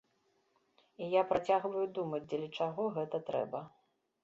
І 1.03 1.09
я 1.19 1.23
працягваю 1.33 1.85
думаць, 1.99 2.23
дзеля 2.33 2.49
чаго 2.59 2.89
гэта 2.99 3.23
трэба. 3.31 3.65